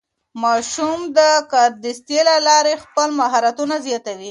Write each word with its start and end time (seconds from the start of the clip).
ماشومان 0.43 1.01
د 1.17 1.19
کاردستي 1.53 2.19
له 2.29 2.35
لارې 2.47 2.81
خپل 2.83 3.07
مهارتونه 3.19 3.75
زیاتوي. 3.85 4.19